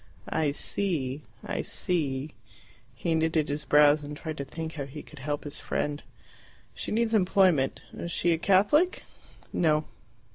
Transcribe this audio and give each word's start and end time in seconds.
"I 0.29 0.51
see. 0.51 1.21
I 1.45 1.61
see." 1.61 2.31
He 2.95 3.13
knitted 3.13 3.49
his 3.49 3.65
brows 3.65 4.01
and 4.03 4.17
tried 4.17 4.37
to 4.37 4.43
think 4.45 4.73
how 4.73 4.85
he 4.85 5.03
could 5.03 5.19
help 5.19 5.43
his 5.43 5.59
friend. 5.59 6.01
"She 6.73 6.91
needs 6.91 7.13
employment. 7.13 7.83
Is 7.93 8.11
she 8.11 8.33
a 8.33 8.39
Catholic?" 8.39 9.03
"No." 9.53 9.85